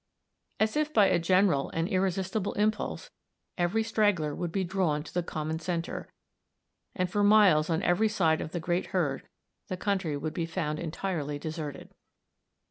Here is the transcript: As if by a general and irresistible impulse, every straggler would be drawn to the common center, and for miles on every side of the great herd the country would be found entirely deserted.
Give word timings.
As 0.59 0.75
if 0.75 0.91
by 0.91 1.05
a 1.05 1.19
general 1.19 1.69
and 1.75 1.87
irresistible 1.87 2.53
impulse, 2.53 3.11
every 3.55 3.83
straggler 3.83 4.33
would 4.33 4.51
be 4.51 4.63
drawn 4.63 5.03
to 5.03 5.13
the 5.13 5.21
common 5.21 5.59
center, 5.59 6.11
and 6.95 7.07
for 7.07 7.23
miles 7.23 7.69
on 7.69 7.83
every 7.83 8.09
side 8.09 8.41
of 8.41 8.51
the 8.51 8.59
great 8.59 8.87
herd 8.97 9.27
the 9.67 9.77
country 9.77 10.17
would 10.17 10.33
be 10.33 10.47
found 10.47 10.79
entirely 10.79 11.37
deserted. 11.37 11.91